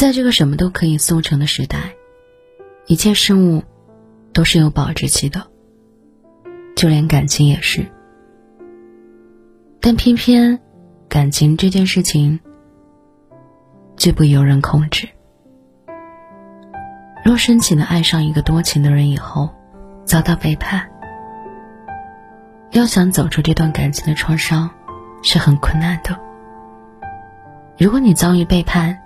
[0.00, 1.94] 在这个什么都可以速成的时代，
[2.86, 3.62] 一切事物
[4.32, 5.46] 都是有保质期的，
[6.74, 7.84] 就连感情也是。
[9.78, 10.58] 但偏偏
[11.06, 12.40] 感情这件事情，
[13.94, 15.06] 最不由人控制。
[17.22, 19.50] 若深情的爱上一个多情的人以后，
[20.06, 20.88] 遭到背叛，
[22.70, 24.70] 要想走出这段感情的创伤，
[25.22, 26.18] 是很困难的。
[27.76, 28.99] 如果你遭遇背叛，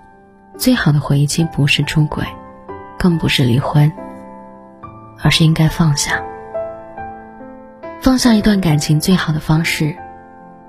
[0.57, 2.23] 最好的回忆期不是出轨，
[2.97, 3.91] 更不是离婚，
[5.21, 6.23] 而是应该放下。
[8.01, 9.95] 放下一段感情最好的方式，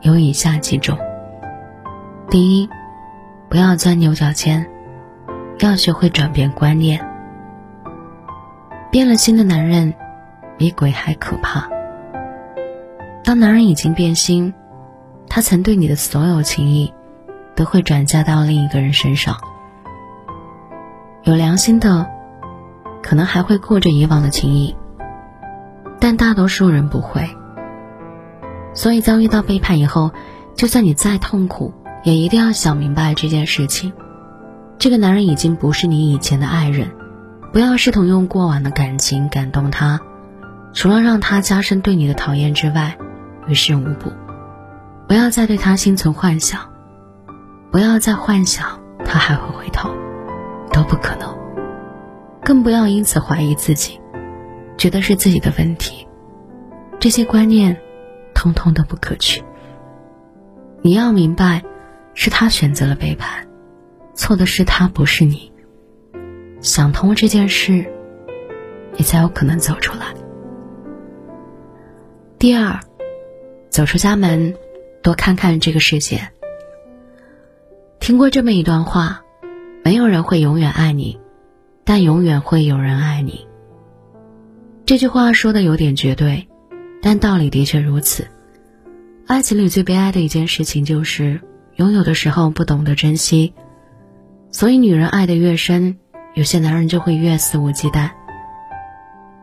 [0.00, 0.98] 有以下几种：
[2.28, 2.68] 第一，
[3.48, 4.66] 不要钻牛角尖，
[5.60, 7.00] 要学会转变观念。
[8.90, 9.94] 变了心的男人，
[10.56, 11.68] 比鬼还可怕。
[13.22, 14.52] 当男人已经变心，
[15.28, 16.92] 他曾对你的所有情谊，
[17.54, 19.36] 都会转嫁到另一个人身上。
[21.26, 22.06] 有良心的，
[23.02, 24.76] 可能还会过着以往的情谊，
[25.98, 27.28] 但大多数人不会。
[28.74, 30.12] 所以遭遇到背叛以后，
[30.54, 33.92] 就算你再痛苦，也一定要想明白这件事情：
[34.78, 36.92] 这个男人已经不是你以前的爱人，
[37.52, 39.98] 不要试图用过往的感情感动他，
[40.72, 42.96] 除了让他加深对你的讨厌之外，
[43.48, 44.12] 于事无补。
[45.08, 46.60] 不要再对他心存幻想，
[47.72, 49.90] 不要再幻想他还会回头。
[50.72, 51.36] 都不可能，
[52.44, 54.00] 更不要因此怀疑自己，
[54.76, 56.06] 觉得是自己的问题。
[56.98, 57.80] 这些观念，
[58.34, 59.42] 通通都不可取。
[60.82, 61.62] 你要明白，
[62.14, 63.46] 是他选择了背叛，
[64.14, 65.52] 错的是他，不是你。
[66.60, 67.84] 想通这件事，
[68.96, 70.06] 你才有可能走出来。
[72.38, 72.80] 第二，
[73.68, 74.54] 走出家门，
[75.02, 76.28] 多看看这个世界。
[77.98, 79.22] 听过这么一段话。
[79.86, 81.20] 没有人会永远爱你，
[81.84, 83.46] 但永远会有人爱你。
[84.84, 86.48] 这句话说的有点绝对，
[87.00, 88.26] 但道理的确如此。
[89.28, 91.40] 爱情里最悲哀的一件事情就是
[91.76, 93.54] 拥有的时候不懂得珍惜，
[94.50, 95.98] 所以女人爱的越深，
[96.34, 98.10] 有些男人就会越肆无忌惮。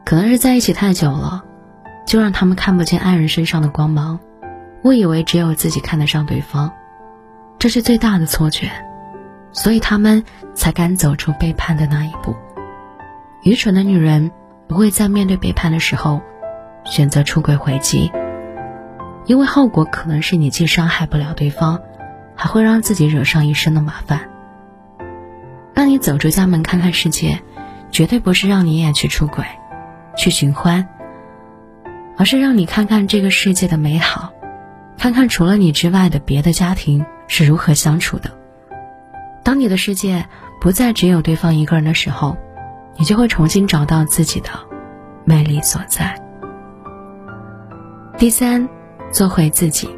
[0.04, 1.46] 可能是在一起太久了，
[2.06, 4.20] 就让他们看不见爱人身上的光芒，
[4.84, 6.70] 误以为只有自己看得上对方，
[7.60, 8.70] 这是最大的错觉。
[9.54, 12.36] 所以他们才敢走出背叛的那一步。
[13.44, 14.32] 愚蠢的女人
[14.68, 16.22] 不会在面对背叛的时候
[16.84, 18.12] 选择出轨回击，
[19.26, 21.80] 因为后果可能是你既伤害不了对方，
[22.36, 24.30] 还会让自己惹上一身的麻烦。
[25.74, 27.40] 让你走出家门看看世界，
[27.92, 29.46] 绝对不是让你也去出轨、
[30.16, 30.88] 去寻欢，
[32.18, 34.34] 而是让你看看这个世界的美好，
[34.98, 38.32] 看看除了你之外的别的家庭是如何相处的。
[39.44, 40.26] 当你的世界
[40.62, 42.38] 不再只有对方一个人的时候，
[42.98, 44.50] 你就会重新找到自己的
[45.26, 46.16] 魅力所在。
[48.18, 48.70] 第三，
[49.12, 49.90] 做回自己。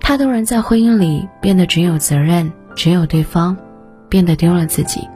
[0.00, 3.56] 太多人在婚姻里变得只有责任，只有对方，
[4.08, 5.06] 变得丢了自己。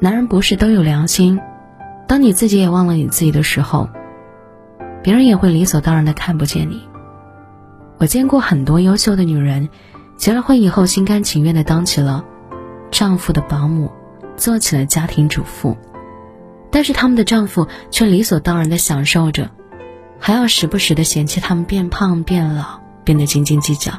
[0.00, 1.38] 男人不是都有良心？
[2.08, 3.88] 当你自己也忘了你自己的时候，
[5.02, 6.88] 别人也会理所当然的看不见你。
[7.98, 9.68] 我见过很多优秀的女人。
[10.22, 12.24] 结了婚以后，心甘情愿地当起了
[12.92, 13.90] 丈夫的保姆，
[14.36, 15.76] 做起了家庭主妇，
[16.70, 19.50] 但是他们的丈夫却理所当然地享受着，
[20.20, 23.94] 还要时不时地嫌弃他们变胖、变老，变得斤斤计较。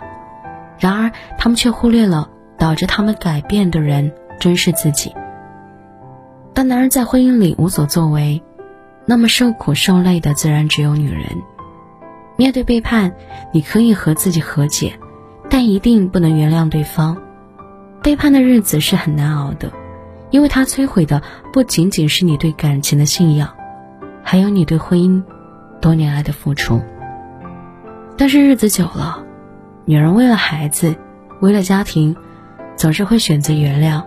[0.80, 5.14] 然而，他们却忽略了导致他们改变的人正是自己。
[6.54, 8.42] 当男人在婚姻里无所作为，
[9.06, 11.26] 那么受苦受累的自然只有女人。
[12.38, 13.12] 面对背叛，
[13.52, 14.98] 你可以和自己和解。
[15.54, 17.16] 但一定不能原谅对方，
[18.02, 19.72] 背叛的日子是很难熬的，
[20.32, 21.22] 因为它摧毁的
[21.54, 23.54] 不仅仅是你对感情的信仰，
[24.24, 25.22] 还有你对婚姻
[25.80, 26.82] 多年来的付出。
[28.18, 29.24] 但是日子久了，
[29.86, 30.96] 女人为了孩子，
[31.40, 32.16] 为了家庭，
[32.76, 34.04] 总是会选择原谅。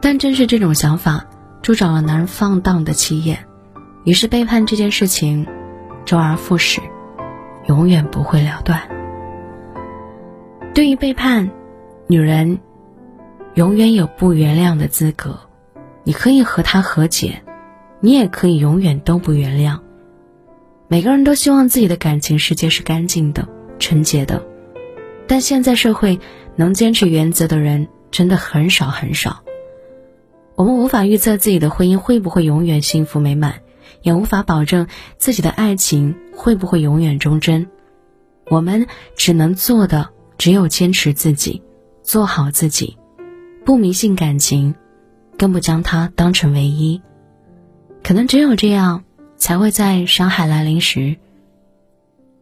[0.00, 1.24] 但正是这种想法，
[1.62, 3.44] 助长了男人放荡的气焰，
[4.04, 5.48] 于是背叛这件事情，
[6.04, 6.80] 周而复始，
[7.66, 8.80] 永远不会了断。
[10.80, 11.50] 对于背叛，
[12.06, 12.58] 女人
[13.52, 15.38] 永远有不原谅的资格。
[16.04, 17.42] 你可以和他和解，
[18.00, 19.80] 你也可以永远都不原谅。
[20.88, 23.46] 每个人都希望自己的感情世界是干净的、
[23.78, 24.42] 纯洁的，
[25.26, 26.18] 但现在社会
[26.56, 29.42] 能坚持原则的人真的很少很少。
[30.54, 33.56] 我们无法预测自己的婚姻会不会永远幸福美满，
[34.00, 34.86] 也无法保证
[35.18, 37.68] 自己的爱情会不会永远忠贞。
[38.48, 40.08] 我们只能做的。
[40.40, 41.62] 只有坚持自己，
[42.02, 42.96] 做好自己，
[43.62, 44.74] 不迷信感情，
[45.36, 47.02] 更不将它当成唯一。
[48.02, 49.04] 可能只有这样，
[49.36, 51.18] 才会在伤害来临时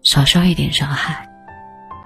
[0.04, 1.27] 少受一点伤害。